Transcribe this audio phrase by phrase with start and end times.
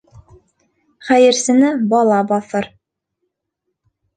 [1.09, 2.71] Хәйерсене бала баҫыр.